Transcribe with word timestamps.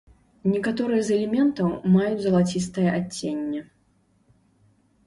Некаторыя 0.53 1.01
з 1.09 1.13
элементаў 1.17 1.67
маюць 1.97 2.23
залацістае 2.25 2.87
адценне. 2.95 3.65